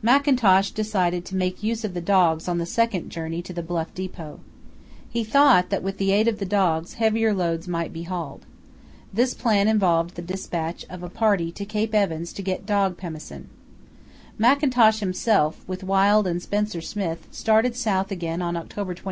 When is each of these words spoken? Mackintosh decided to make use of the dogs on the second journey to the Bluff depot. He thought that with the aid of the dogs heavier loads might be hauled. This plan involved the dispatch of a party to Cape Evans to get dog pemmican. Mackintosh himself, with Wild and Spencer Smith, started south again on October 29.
Mackintosh 0.00 0.70
decided 0.70 1.24
to 1.24 1.34
make 1.34 1.60
use 1.64 1.82
of 1.84 1.92
the 1.92 2.00
dogs 2.00 2.46
on 2.46 2.58
the 2.58 2.66
second 2.66 3.10
journey 3.10 3.42
to 3.42 3.52
the 3.52 3.64
Bluff 3.64 3.92
depot. 3.94 4.38
He 5.10 5.24
thought 5.24 5.70
that 5.70 5.82
with 5.82 5.98
the 5.98 6.12
aid 6.12 6.28
of 6.28 6.38
the 6.38 6.44
dogs 6.46 6.94
heavier 6.94 7.34
loads 7.34 7.66
might 7.66 7.92
be 7.92 8.04
hauled. 8.04 8.46
This 9.12 9.34
plan 9.34 9.66
involved 9.66 10.14
the 10.14 10.22
dispatch 10.22 10.86
of 10.88 11.02
a 11.02 11.08
party 11.10 11.50
to 11.50 11.64
Cape 11.64 11.96
Evans 11.96 12.32
to 12.34 12.42
get 12.42 12.64
dog 12.64 12.96
pemmican. 12.96 13.48
Mackintosh 14.38 15.00
himself, 15.00 15.64
with 15.66 15.82
Wild 15.82 16.28
and 16.28 16.40
Spencer 16.40 16.80
Smith, 16.80 17.26
started 17.32 17.74
south 17.74 18.12
again 18.12 18.40
on 18.40 18.56
October 18.56 18.94
29. 18.94 19.00